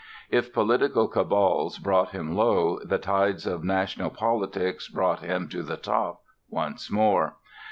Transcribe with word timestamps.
If 0.31 0.51
political 0.51 1.07
cabals 1.07 1.77
brought 1.77 2.09
him 2.09 2.35
low, 2.35 2.79
the 2.83 2.97
tides 2.97 3.45
of 3.45 3.63
national 3.63 4.09
politics 4.09 4.89
brought 4.89 5.19
him 5.19 5.47
to 5.49 5.61
the 5.61 5.77
top 5.77 6.21
once 6.49 6.89
more. 6.89 7.35